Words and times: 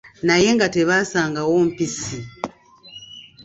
Naye 0.27 0.49
nga 0.55 0.67
tebasangawo 0.75 1.55
mpisi. 1.67 2.19